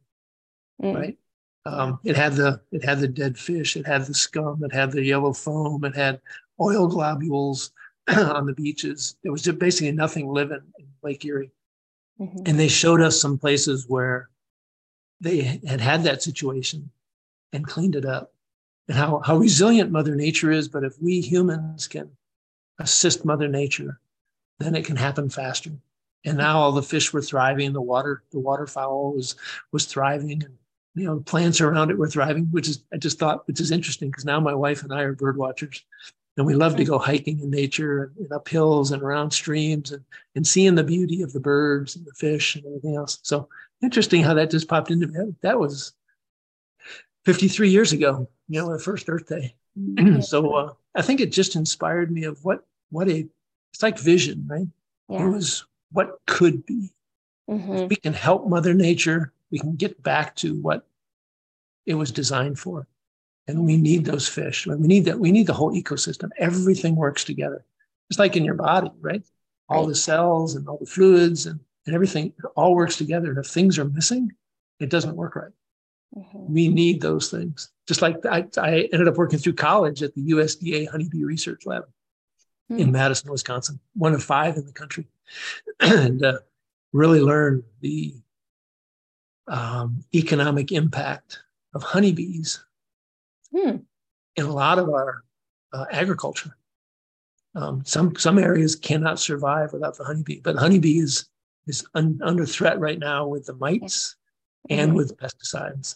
[0.82, 0.96] mm.
[0.96, 1.18] right?
[1.66, 4.92] Um, it had the it had the dead fish, it had the scum, it had
[4.92, 6.22] the yellow foam, it had
[6.62, 7.72] oil globules
[8.08, 9.18] on the beaches.
[9.24, 11.52] There was just basically nothing living in Lake Erie,
[12.20, 12.44] mm-hmm.
[12.46, 14.30] and they showed us some places where
[15.22, 16.92] they had had that situation
[17.52, 18.34] and cleaned it up,
[18.88, 20.68] and how how resilient Mother Nature is.
[20.68, 22.12] But if we humans can
[22.80, 24.00] assist Mother Nature,
[24.60, 25.72] then it can happen faster.
[26.26, 29.36] And now all the fish were thriving, the water the waterfowl was
[29.72, 30.58] was thriving, and
[30.96, 34.10] you know, plants around it were thriving, which is I just thought, which is interesting
[34.10, 35.84] because now my wife and I are bird watchers,
[36.38, 39.92] and we love to go hiking in nature and, and up hills and around streams
[39.92, 40.04] and
[40.36, 43.20] and seeing the beauty of the birds and the fish and everything else.
[43.24, 43.50] So
[43.84, 45.36] interesting how that just popped into me.
[45.42, 45.94] That was
[47.26, 49.56] 53 years ago, you know, the first Earth Day.
[49.78, 50.22] Mm-hmm.
[50.22, 53.28] so uh, I think it just inspired me of what what a
[53.74, 54.68] it's like vision, right?
[55.10, 55.28] Yeah.
[55.28, 56.94] It was what could be.
[57.50, 57.88] Mm-hmm.
[57.88, 60.88] We can help Mother Nature we can get back to what
[61.86, 62.88] it was designed for.
[63.48, 64.66] And we need those fish.
[64.66, 65.20] We need that.
[65.20, 66.30] We need the whole ecosystem.
[66.38, 67.64] Everything works together.
[68.10, 69.24] It's like in your body, right?
[69.70, 73.30] All the cells and all the fluids and and everything all works together.
[73.30, 74.32] And if things are missing,
[74.80, 75.52] it doesn't work right.
[76.18, 76.50] Mhm.
[76.50, 77.70] We need those things.
[77.88, 81.84] Just like I, I ended up working through college at the USDA Honeybee Research Lab
[82.70, 82.92] in Hmm.
[82.94, 85.08] Madison, Wisconsin, one of five in the country,
[85.80, 86.40] and uh,
[86.94, 88.16] really learned the
[89.48, 91.40] um, economic impact
[91.74, 92.64] of honeybees
[93.52, 93.78] Hmm.
[94.36, 95.24] in a lot of our
[95.74, 96.56] uh, agriculture.
[97.56, 101.30] Um, some some areas cannot survive without the honeybee, but honeybee is
[101.68, 104.16] is un, under threat right now with the mites
[104.70, 104.96] and Mhm.
[104.96, 105.96] with pesticides.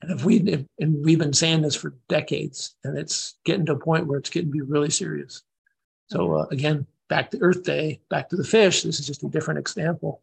[0.00, 3.72] And if we if, and we've been saying this for decades, and it's getting to
[3.72, 5.42] a point where it's getting to be really serious.
[6.10, 8.82] So uh, again, back to Earth Day, back to the fish.
[8.82, 10.22] This is just a different example.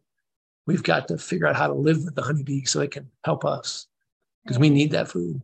[0.70, 3.44] We've got to figure out how to live with the honeybee so it can help
[3.44, 3.88] us
[4.44, 5.42] because we need that food.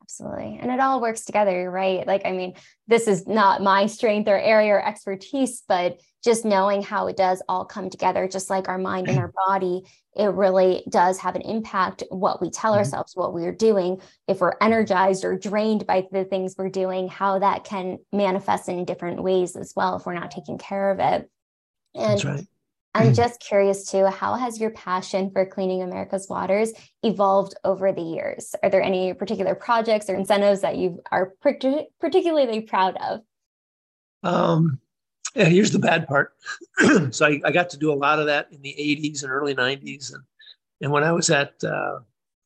[0.00, 0.58] Absolutely.
[0.60, 2.06] And it all works together, right?
[2.06, 2.54] Like, I mean,
[2.88, 7.42] this is not my strength or area or expertise, but just knowing how it does
[7.50, 9.82] all come together, just like our mind and our body,
[10.16, 12.78] it really does have an impact what we tell Mhm.
[12.78, 14.00] ourselves, what we're doing.
[14.26, 18.86] If we're energized or drained by the things we're doing, how that can manifest in
[18.86, 21.30] different ways as well if we're not taking care of it.
[21.94, 22.46] And That's right.
[22.94, 26.72] I'm just curious too, how has your passion for cleaning America's waters
[27.02, 28.54] evolved over the years?
[28.62, 33.20] Are there any particular projects or incentives that you are partic- particularly proud of?
[34.22, 34.80] Um,
[35.34, 36.34] yeah, here's the bad part.
[37.10, 39.54] so I, I got to do a lot of that in the 80s and early
[39.54, 40.12] 90s.
[40.12, 40.24] And,
[40.80, 42.00] and when I was at uh,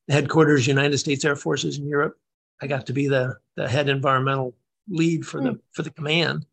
[0.09, 2.19] headquarters, United States Air Forces in Europe,
[2.61, 4.55] I got to be the, the head environmental
[4.89, 6.45] lead for the for the command.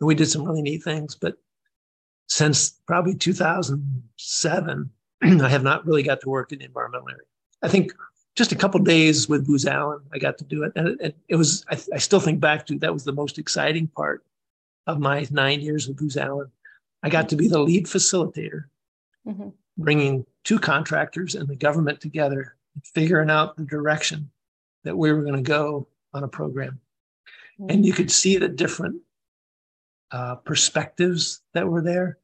[0.00, 1.14] And we did some really neat things.
[1.14, 1.36] But
[2.28, 4.90] since probably 2007,
[5.22, 7.22] I have not really got to work in the environmental area.
[7.62, 7.92] I think
[8.34, 10.72] just a couple days with Booz Allen, I got to do it.
[10.76, 13.86] And it, it, was, I, I still think back to that was the most exciting
[13.88, 14.24] part
[14.86, 16.50] of my nine years with Booz Allen.
[17.02, 18.64] I got to be the lead facilitator,
[19.26, 19.52] Mhm.
[19.78, 22.56] bringing two contractors and the government together,
[22.94, 24.30] figuring out the direction
[24.82, 26.80] that we were going to go on a program.
[27.70, 29.00] And you could see the different
[30.14, 32.18] uh, perspectives that were there.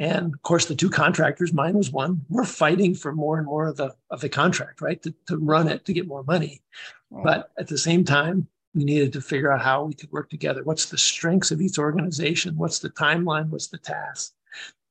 [0.00, 3.68] And of course, the two contractors, mine was one, we're fighting for more and more
[3.68, 5.00] of the of the contract, right?
[5.02, 6.62] To, to run it to get more money.
[7.10, 7.24] Right.
[7.24, 10.64] But at the same time, we needed to figure out how we could work together.
[10.64, 12.56] What's the strengths of each organization?
[12.56, 13.50] What's the timeline?
[13.50, 14.32] What's the task?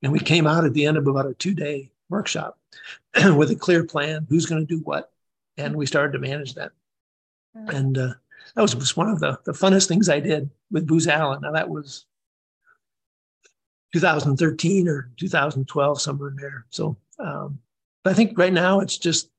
[0.04, 2.60] And we came out at the end of about a two-day workshop
[3.36, 5.12] with a clear plan, who's going to do what.
[5.58, 6.72] And we started to manage that.
[7.58, 7.74] Mm.
[7.74, 8.14] And uh,
[8.56, 11.42] that was just one of the, the funnest things I did with Booz Allen.
[11.42, 12.06] Now that was
[13.94, 16.66] 2013 or 2012, somewhere in there.
[16.70, 17.60] So um,
[18.04, 19.30] but I think right now it's just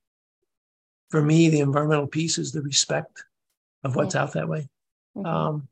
[1.10, 3.24] for me, the environmental piece is the respect
[3.84, 4.68] of what's out that way.
[5.16, 5.26] Mhm.
[5.26, 5.68] Um,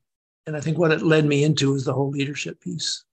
[0.46, 3.04] and I think what it led me into is the whole leadership piece.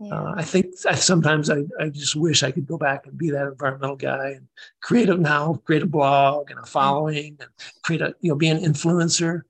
[0.00, 0.14] Yeah.
[0.14, 3.30] Uh, I think I, sometimes I, I just wish I could go back and be
[3.30, 4.48] that environmental guy and
[4.80, 7.50] create a now create a blog and a following and
[7.84, 9.42] create a you know be an influencer.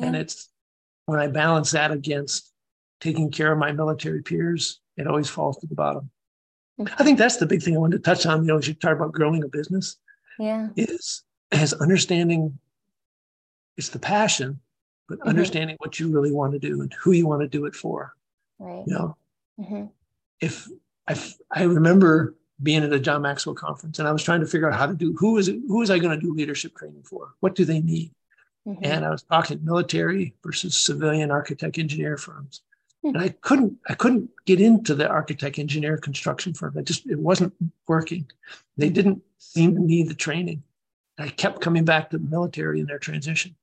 [0.00, 0.50] And it's
[1.06, 2.52] when I balance that against
[3.00, 6.10] taking care of my military peers, it always falls to the bottom.
[6.98, 8.42] I think that's the big thing I wanted to touch on.
[8.42, 9.96] You know, as you talk about growing a business,
[10.38, 10.68] yeah.
[10.76, 12.58] is as understanding
[13.76, 14.60] it's the passion,
[15.08, 15.26] but Mhm.
[15.26, 18.14] understanding what you really want to do and who you want to do it for.
[18.58, 18.84] Right.
[18.86, 19.16] You know,
[19.60, 19.90] Mhm.
[20.40, 20.68] if
[21.08, 21.14] I
[21.50, 24.78] I remember being at a John Maxwell conference and I was trying to figure out
[24.78, 27.34] how to do who is it who was I going to do leadership training for?
[27.40, 28.12] What do they need?
[28.66, 28.78] Mhm.
[28.82, 32.62] And I was talking military versus civilian architect engineer firms.
[33.08, 36.74] And I couldn't I couldn't get into the architect engineer construction firm.
[36.78, 37.54] I just it wasn't
[37.86, 38.26] working.
[38.76, 40.62] They didn't seem to need the training.
[41.18, 43.54] I kept coming back to the military in their transition.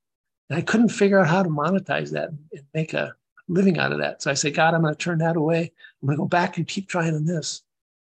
[0.50, 3.14] And I couldn't figure out how to monetize that and make a
[3.48, 4.22] living out of that.
[4.22, 5.72] So I said, God, I'm going to turn that away.
[6.02, 7.62] I'm going to go back and keep trying on this.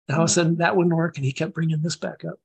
[0.09, 1.17] And all of a sudden that wouldn't work.
[1.17, 2.39] And he kept bringing this back up.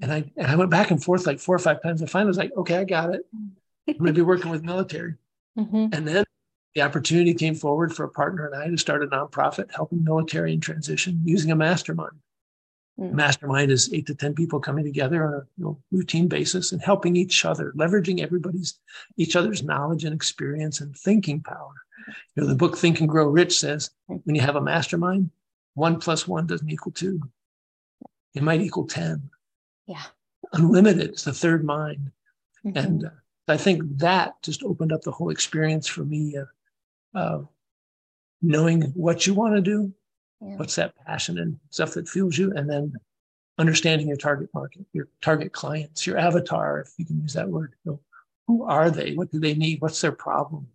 [0.00, 2.02] And I, and I went back and forth like four or five times.
[2.02, 3.22] I finally was like, okay, I got it.
[3.88, 5.14] I'm going to be working with military.
[5.56, 5.94] Mhm.
[5.94, 6.24] And then
[6.76, 10.52] the opportunity came forward for a partner and I to start a nonprofit helping military
[10.52, 12.18] in transition using a mastermind.
[13.00, 13.12] Mm.
[13.12, 16.82] Mastermind is eight to 10 people coming together on a you know, routine basis and
[16.82, 18.78] helping each other, leveraging everybody's,
[19.16, 21.72] each other's knowledge and experience and thinking power.
[22.34, 25.30] You know, the book Think and Grow Rich says when you have a mastermind,
[25.72, 27.22] one plus one doesn't equal two.
[28.34, 29.30] It might equal 10.
[29.86, 30.02] Yeah.
[30.52, 32.10] Unlimited is the third mind.
[32.66, 32.76] Mhm.
[32.76, 33.10] And uh,
[33.48, 36.48] I think that just opened up the whole experience for me of
[37.14, 37.40] uh,
[38.42, 39.92] knowing what you want to do,
[40.40, 40.56] Yeah.
[40.56, 42.92] what's that passion and stuff that fuels you, and then
[43.58, 47.74] understanding your target market, your target clients, your avatar, if you can use that word.
[47.84, 48.00] Know,
[48.46, 49.14] who are they?
[49.14, 49.80] What do they need?
[49.80, 50.68] What's their problem?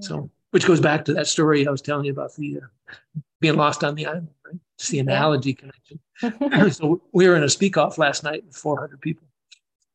[0.00, 3.56] So, which goes back to that story I was telling you about the uh, being
[3.56, 4.28] lost on the island.
[4.44, 4.60] Right?
[4.76, 5.70] It's the analogy yeah.
[6.20, 6.70] connection.
[6.72, 9.26] so we were in a speak off last night with 400 people.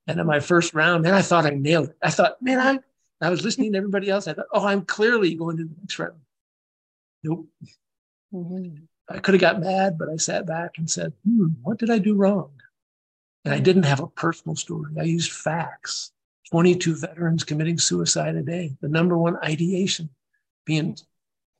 [0.08, 1.98] And in my first round, man, I thought I nailed it.
[2.02, 2.80] I thought, man, I,
[3.24, 4.28] I was listening to everybody else.
[4.28, 6.20] I thought, oh, I'm clearly going to the next round.
[7.24, 7.48] Nope.
[8.34, 8.84] Mm-hmm.
[9.10, 12.00] I could have got mad, but I sat back and said, hmm, what did I
[12.00, 12.52] do wrong?
[13.46, 14.94] And I didn't have a personal story.
[15.00, 16.12] I used facts.
[16.52, 20.10] 22 veterans committing suicide a day, the number one ideation
[20.66, 20.98] being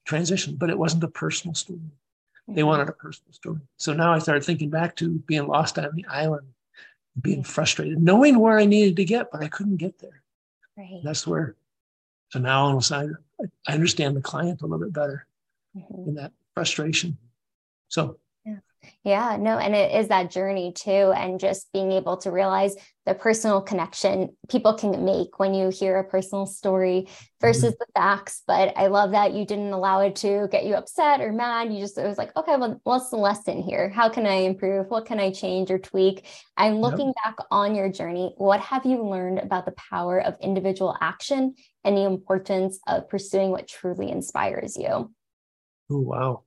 [0.06, 1.80] transition, but it wasn't a personal story.
[2.48, 2.68] They mm-hmm.
[2.68, 3.62] wanted a personal story.
[3.78, 6.48] So now I started thinking back to being lost on the island,
[7.20, 10.23] being frustrated, knowing where I needed to get, but I couldn't get there.
[10.78, 11.02] Right.
[11.04, 11.56] That's where,
[12.30, 13.10] so now on the side,
[13.68, 15.28] I understand the client a little bit better
[15.76, 16.10] mm-hmm.
[16.10, 17.18] in that frustration.
[17.90, 18.18] So
[19.04, 21.12] yeah, no, and it is that journey too.
[21.16, 25.98] And just being able to realize the personal connection people can make when you hear
[25.98, 27.10] a personal story
[27.42, 27.80] versus mm-hmm.
[27.80, 28.44] the facts.
[28.48, 31.74] But I love that you didn't allow it to get you upset or mad.
[31.74, 33.90] You just, it was like, okay, well, what's the lesson here?
[33.90, 34.88] How can I improve?
[34.88, 36.26] What can I change or tweak?
[36.56, 37.16] I'm looking yep.
[37.24, 38.34] back on your journey.
[38.38, 43.52] What have you learned about the power of individual action and the importance of pursuing
[43.52, 45.12] what truly inspires you?
[45.92, 46.44] Oh, wow.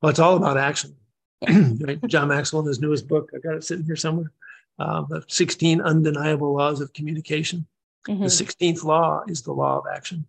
[0.00, 0.94] Well, it's all about action.
[1.48, 1.98] right?
[2.06, 4.32] John Maxwell in his newest book, I got it sitting here somewhere,
[4.78, 7.66] uh, the 16 undeniable laws of communication.
[8.08, 8.22] Mm-hmm.
[8.22, 10.26] The 16th law is the law of action.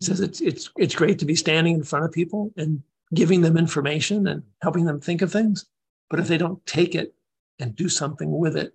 [0.00, 2.82] It says it's it's it's great to be standing in front of people and
[3.14, 5.66] giving them information and helping them think of things,
[6.10, 7.14] but if they don't take it
[7.58, 8.74] and do something with it,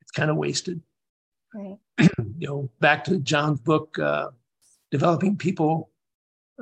[0.00, 0.80] it's kind of wasted.
[1.52, 1.76] Right.
[2.38, 4.28] you know, back to John's book, uh,
[4.90, 5.90] developing people,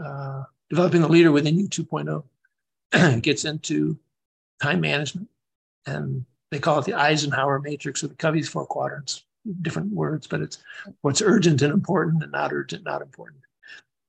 [0.02, 2.24] uh, developing the leader within you 2.0.
[3.20, 3.98] gets into
[4.62, 5.28] time management.
[5.86, 9.24] And they call it the Eisenhower matrix or the Covey's four quadrants,
[9.62, 10.58] different words, but it's
[11.00, 13.40] what's urgent and important and not urgent, not important.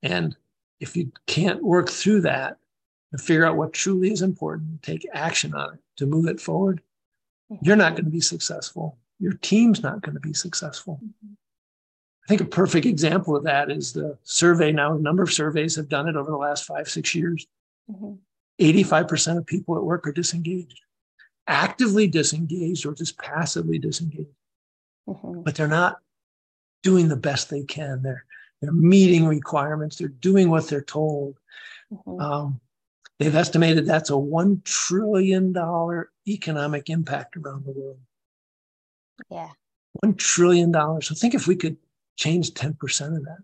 [0.02, 0.36] And
[0.80, 2.58] if you can't work through that
[3.12, 6.82] and figure out what truly is important, take action on it to move it forward,
[7.62, 8.98] you're not going to be successful.
[9.18, 11.00] Your team's not going to be successful.
[11.24, 14.94] I think a perfect example of that is the survey now.
[14.94, 17.46] A number of surveys have done it over the last five, six years.
[17.90, 18.14] Mm-hmm.
[18.60, 20.80] 85% of people at work are disengaged,
[21.46, 24.28] actively disengaged or just passively disengaged.
[25.08, 25.42] Mm-hmm.
[25.42, 25.98] But they're not
[26.82, 28.02] doing the best they can.
[28.02, 28.24] They're
[28.60, 29.96] they're meeting requirements.
[29.96, 31.36] They're doing what they're told.
[31.92, 32.20] Mm-hmm.
[32.20, 32.60] Um,
[33.18, 37.98] they've estimated that's a one trillion dollar economic impact around the world.
[39.30, 39.50] Yeah,
[40.00, 41.08] one trillion dollars.
[41.08, 41.76] So think if we could
[42.16, 43.38] change ten percent of that.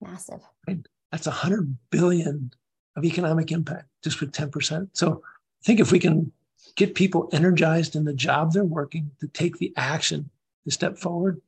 [0.00, 0.40] Massive.
[0.66, 0.84] Right?
[1.12, 2.52] That's a hundred billion
[2.96, 4.88] of economic impact just with 10%.
[4.92, 6.32] So I think if we can
[6.76, 10.30] get people energized in the job they're working to take the action
[10.64, 11.40] to step forward,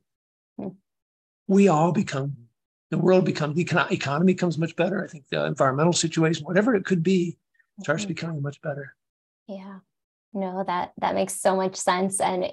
[1.47, 2.37] we all become,
[2.91, 5.05] the world becomes, the economy becomes much better.
[5.05, 7.37] I think the environmental situation, whatever it could be,
[7.81, 8.09] starts mm-hmm.
[8.09, 8.95] becoming much better.
[9.47, 9.79] Yeah.
[10.33, 12.21] No, that that makes so much sense.
[12.21, 12.51] And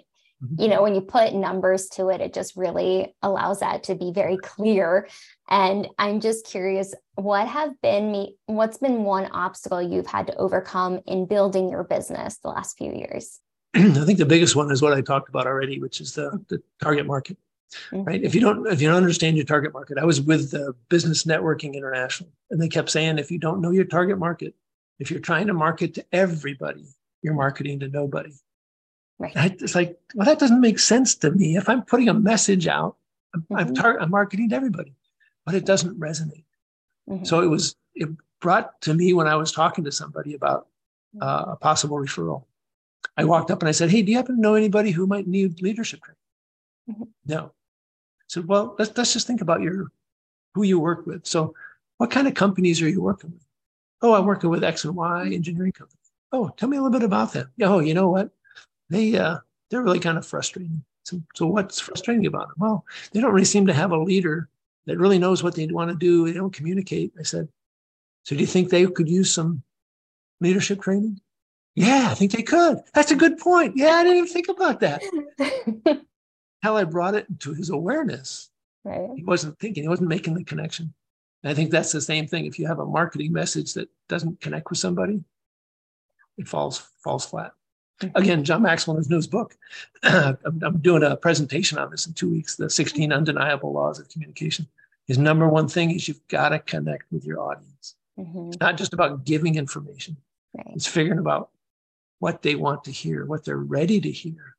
[0.58, 4.12] you know when you put numbers to it it just really allows that to be
[4.12, 5.08] very clear.
[5.50, 10.36] And i'm just curious what have been me what's been one obstacle you've had to
[10.36, 13.40] overcome in building your business the last few years?
[13.76, 16.62] I think the biggest one is what i talked about already which is the, the
[16.82, 17.38] target market
[17.92, 18.04] mm-hmm.
[18.04, 18.24] right?
[18.24, 21.24] If you don't if you don't understand your target market i was with the business
[21.26, 24.56] networking international and they kept saying if you don't know your target market
[25.00, 26.86] if you're trying to market to everybody
[27.22, 28.32] you're marketing to nobody
[29.22, 29.38] Right.
[29.38, 31.56] I, it's like, well, that doesn't make sense to me.
[31.56, 32.96] If I'm putting a message out,
[33.36, 33.56] mm-hmm.
[33.56, 34.96] I'm, tar- I'm marketing to everybody,
[35.46, 36.46] but it doesn't resonate.
[37.08, 37.26] Mm-hmm.
[37.26, 40.68] So it was, it brought to me when I was talking to somebody about
[41.22, 42.46] uh, a possible referral.
[43.16, 45.28] I walked up and I said, Hey, do you happen to know anybody who might
[45.28, 46.18] need leadership training?
[46.90, 47.04] Mm-hmm.
[47.28, 47.46] No.
[47.46, 49.92] I said, Well, let's, let's just think about your
[50.56, 51.28] who you work with.
[51.28, 51.54] So,
[51.98, 53.46] what kind of companies are you working with?
[54.02, 56.00] Oh, I'm working with X and Y engineering company.
[56.32, 57.52] Oh, tell me a little bit about them.
[57.62, 58.32] Oh, you know what?
[58.92, 59.38] They uh,
[59.70, 60.84] they're really kind of frustrating.
[61.04, 62.58] So, so what's frustrating about them?
[62.60, 64.50] Well, they don't really seem to have a leader
[64.86, 66.26] that really knows what they want to do.
[66.26, 67.14] They don't communicate.
[67.20, 67.48] I said,
[68.24, 69.64] so do you think they could use some
[70.40, 71.20] leadership training?
[71.76, 72.80] Yeah, I think they could.
[72.94, 73.78] That's a good point.
[73.78, 75.02] Yeah, I didn't even think about that.
[76.64, 78.50] How I brought it to his awareness.
[78.84, 79.10] Right.
[79.16, 80.94] He wasn't thinking, he wasn't making the connection.
[81.44, 82.46] And I think that's the same thing.
[82.46, 85.24] If you have a marketing message that doesn't connect with somebody,
[86.38, 87.54] it falls falls flat.
[88.16, 89.58] Again, John Maxwell in his newest book.
[90.04, 92.56] I'm, I'm doing a presentation on this in two weeks.
[92.56, 94.68] The 16 undeniable laws of communication.
[95.08, 97.96] His number one thing is you've got to connect with your audience.
[98.20, 98.50] Mm-hmm.
[98.50, 100.18] It's not just about giving information.
[100.54, 100.68] Right.
[100.76, 101.50] It's figuring about
[102.20, 104.56] what they want to hear, what they're ready to hear,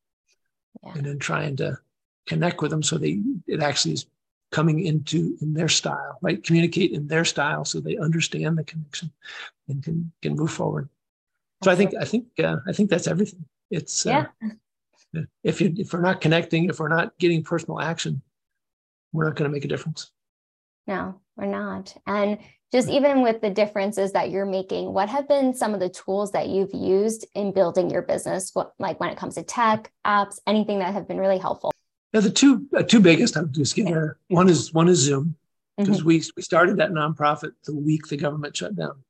[0.82, 0.92] yeah.
[0.94, 1.78] and then trying to
[2.26, 4.06] connect with them so they it actually is
[4.50, 6.42] coming into in their style, right?
[6.42, 9.10] Communicate in their style so they understand the connection
[9.68, 10.88] and can can move forward.
[11.62, 13.44] So I think I think uh, I think that's everything.
[13.70, 14.26] It's uh,
[15.14, 15.22] yeah.
[15.44, 18.22] If you if we're not connecting, if we're not getting personal action,
[19.12, 20.10] we're not going to make a difference.
[20.86, 21.94] No, we're not.
[22.06, 22.38] And
[22.72, 26.32] just even with the differences that you're making, what have been some of the tools
[26.32, 28.50] that you've used in building your business?
[28.54, 31.70] What, like when it comes to tech, apps, anything that have been really helpful?
[32.12, 34.18] Yeah, the two uh, two biggest I would just give there.
[34.28, 35.36] One is one is Zoom
[35.78, 36.08] because mm-hmm.
[36.08, 39.02] we we started that nonprofit the week the government shut down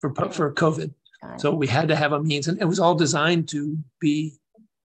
[0.00, 0.30] for mm-hmm.
[0.32, 0.92] for COVID,
[1.36, 4.34] so we had to have a means, and it was all designed to be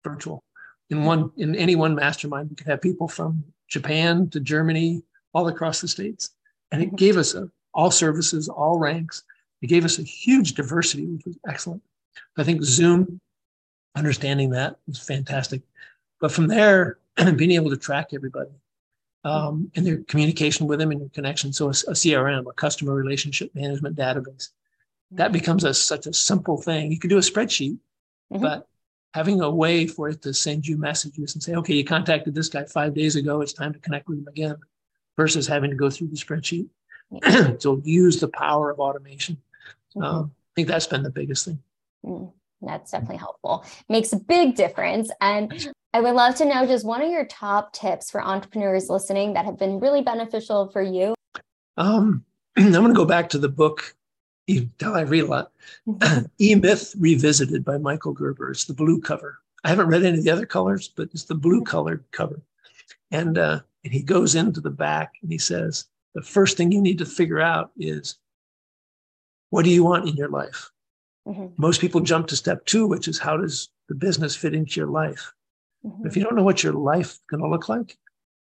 [0.04, 0.44] virtual.
[0.90, 5.04] In one in any one mastermind, we could have people from Japan to Germany,
[5.34, 6.32] all across the states,
[6.72, 6.96] and it mm-hmm.
[6.96, 9.24] gave us a, all services, all ranks.
[9.62, 11.82] It gave us a huge diversity, which was excellent.
[12.38, 13.20] I think Zoom,
[13.96, 15.62] understanding that was fantastic.
[16.20, 17.00] But from there,
[17.36, 18.52] being able to track everybody
[19.24, 21.52] um, and their communication with them and your connection.
[21.52, 24.50] So a, a, CRM, a customer relationship management database,
[25.12, 26.92] that becomes a, such a simple thing.
[26.92, 27.78] You could do a spreadsheet,
[28.32, 28.42] mm-hmm.
[28.42, 28.68] but
[29.14, 32.50] having a way for it to send you messages and say, okay, you contacted this
[32.50, 33.42] guy five days ago.
[33.42, 34.58] It's time to connect with him again
[35.16, 36.70] versus having to go through the spreadsheet.
[37.62, 39.38] so use the power of automation.
[39.96, 40.04] Mm-hmm.
[40.04, 41.60] Um, I think that's been the biggest thing.
[42.06, 42.32] Mm,
[42.62, 43.66] that's definitely helpful.
[43.90, 45.10] Makes a big difference.
[45.22, 49.34] And I would love to know just one of your top tips for entrepreneurs listening
[49.34, 51.16] that have been really beneficial for you.
[51.78, 52.24] Um,
[52.58, 53.96] I'm going to go back to the book.
[54.50, 55.52] I read a lot.
[56.40, 58.52] e Myth Revisited by Michael Gerber.
[58.52, 59.40] It's the blue cover.
[59.64, 62.42] I haven't read any of the other colors, but it's the blue colored cover.
[63.12, 66.82] And, uh, and he goes into the back and he says, the first thing you
[66.82, 68.18] need to figure out is
[69.50, 70.72] what do you want in your life?
[71.28, 71.48] Mm-hmm.
[71.58, 74.90] Most people jump to step two, which is how does the business fit into your
[74.90, 75.34] life?
[75.86, 76.08] Mm-hmm.
[76.08, 77.98] If you don't know what your life is going to look like,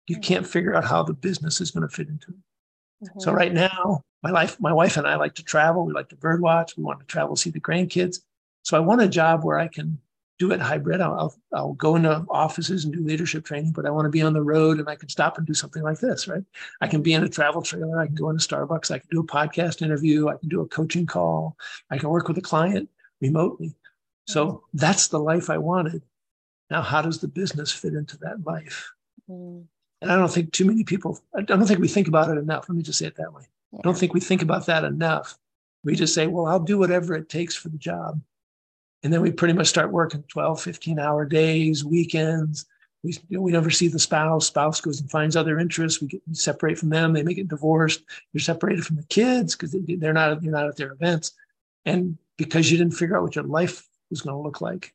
[0.06, 0.22] you mm-hmm.
[0.22, 3.06] can't figure out how the business is going to fit into it.
[3.06, 3.20] Mm-hmm.
[3.20, 5.84] So right now, my life, my wife and I like to travel.
[5.84, 6.76] We like to birdwatch.
[6.76, 8.20] We want to travel, see the grandkids.
[8.62, 9.98] So I want a job where I can
[10.38, 11.00] do it hybrid.
[11.00, 14.22] I'll, I'll, I'll go into offices and do leadership training, but I want to be
[14.22, 16.42] on the road and I can stop and do something like this, right?
[16.80, 18.00] I can be in a travel trailer.
[18.00, 18.90] I can go into Starbucks.
[18.90, 20.28] I can do a podcast interview.
[20.28, 21.56] I can do a coaching call.
[21.90, 22.88] I can work with a client
[23.20, 23.74] remotely.
[24.26, 26.02] So that's the life I wanted.
[26.70, 28.90] Now, how does the business fit into that life?
[29.28, 29.64] Mm.
[30.00, 32.68] And I don't think too many people, I don't think we think about it enough.
[32.68, 33.42] Let me just say it that way.
[33.72, 33.78] Yeah.
[33.78, 35.38] I don't think we think about that enough.
[35.84, 38.20] We just say, well, I'll do whatever it takes for the job.
[39.02, 42.66] And then we pretty much start working 12, 15 hour days, weekends.
[43.02, 44.46] We, you know, we never see the spouse.
[44.46, 46.02] Spouse goes and finds other interests.
[46.02, 47.14] We get we separate from them.
[47.14, 48.02] They may get divorced.
[48.32, 51.32] You're separated from the kids because they, are not you're not at their events,
[51.86, 54.92] and because you didn't figure out what your life was going to look like,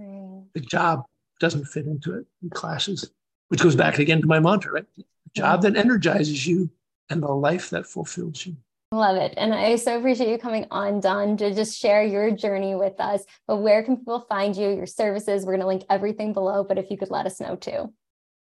[0.00, 0.44] mm.
[0.54, 1.04] the job
[1.40, 2.26] doesn't fit into it.
[2.44, 3.10] It clashes,
[3.48, 4.86] which goes back again to my mantra, right?
[4.96, 5.04] The
[5.34, 6.70] job that energizes you
[7.10, 8.56] and the life that fulfills you.
[8.92, 9.34] Love it.
[9.36, 13.22] And I so appreciate you coming on, Don, to just share your journey with us.
[13.46, 15.44] But where can people find you, your services?
[15.44, 17.92] We're going to link everything below, but if you could let us know too.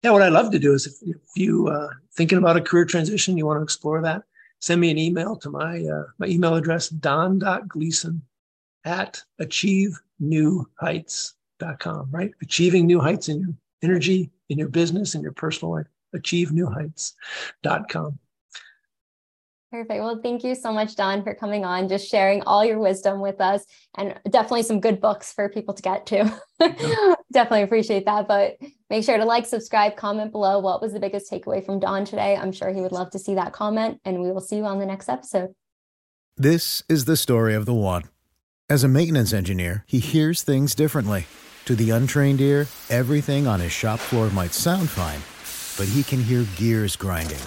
[0.04, 2.84] Yeah, what I'd love to do is if, if you uh, thinking about a career
[2.84, 4.22] transition, you want to explore that,
[4.60, 8.22] send me an email to my uh, my email address, don.gleason
[8.84, 12.30] at achievenewheights.com, right?
[12.40, 15.88] Achieving new heights in your energy, in your business, in your personal life.
[16.14, 18.20] Achievenewheights.com.
[19.76, 20.00] Perfect.
[20.00, 23.42] Well, thank you so much, Don, for coming on, just sharing all your wisdom with
[23.42, 23.62] us,
[23.94, 26.40] and definitely some good books for people to get to.
[27.30, 28.26] definitely appreciate that.
[28.26, 28.56] But
[28.88, 30.60] make sure to like, subscribe, comment below.
[30.60, 32.38] What was the biggest takeaway from Don today?
[32.38, 34.78] I'm sure he would love to see that comment, and we will see you on
[34.78, 35.54] the next episode.
[36.38, 38.04] This is the story of the one.
[38.70, 41.26] As a maintenance engineer, he hears things differently.
[41.66, 45.20] To the untrained ear, everything on his shop floor might sound fine,
[45.76, 47.42] but he can hear gears grinding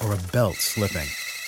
[0.00, 1.08] or a belt slipping.